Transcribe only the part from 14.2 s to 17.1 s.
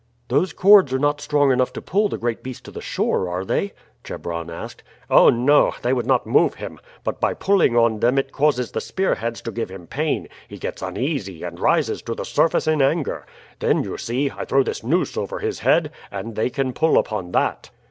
I throw this noose over his head, and they can pull